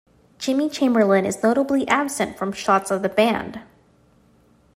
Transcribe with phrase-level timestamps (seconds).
[0.39, 3.61] Jimmy Chamberlin is notably absent from shots of the band.